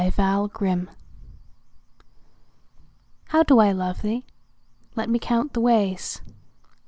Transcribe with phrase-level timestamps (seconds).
[0.03, 0.87] XLIII
[3.25, 4.25] How do I love thee?
[4.95, 6.21] Let me count the ways.